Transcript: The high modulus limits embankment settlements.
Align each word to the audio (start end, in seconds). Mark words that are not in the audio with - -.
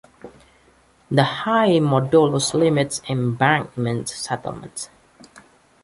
The 1.11 1.23
high 1.23 1.73
modulus 1.79 2.55
limits 2.55 3.03
embankment 3.07 4.09
settlements. 4.09 4.89